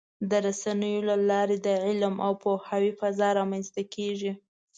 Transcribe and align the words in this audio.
د 0.29 0.31
رسنیو 0.45 1.05
له 1.09 1.15
لارې 1.29 1.57
د 1.65 1.67
علم 1.85 2.15
او 2.25 2.31
پوهاوي 2.43 2.91
فضا 2.99 3.29
رامنځته 3.39 3.81
کېږي. 3.95 4.31